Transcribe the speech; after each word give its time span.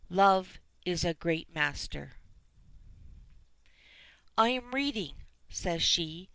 "Love 0.09 0.59
is 0.83 1.05
a 1.05 1.13
great 1.13 1.53
master." 1.53 2.13
"I 4.35 4.49
am 4.49 4.71
reading," 4.73 5.25
says 5.47 5.83
she. 5.83 6.27